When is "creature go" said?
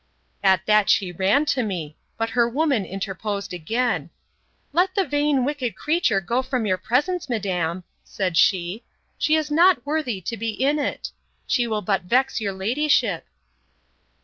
5.75-6.41